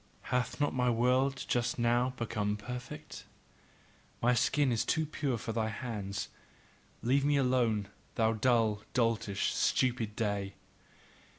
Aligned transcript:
Hath 0.33 0.59
not 0.59 0.73
my 0.73 0.89
world 0.89 1.45
just 1.47 1.77
now 1.77 2.13
become 2.17 2.57
perfect? 2.57 3.25
My 4.19 4.33
skin 4.33 4.71
is 4.71 4.83
too 4.83 5.05
pure 5.05 5.37
for 5.37 5.51
thy 5.53 5.69
hands. 5.69 6.29
Leave 7.03 7.23
me 7.23 7.37
alone, 7.37 7.87
thou 8.15 8.33
dull, 8.33 8.81
doltish, 8.95 9.53
stupid 9.53 10.15
day! 10.15 10.55